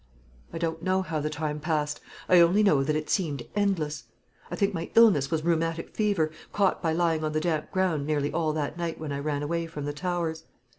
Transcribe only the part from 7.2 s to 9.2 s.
on the damp ground nearly all that night when I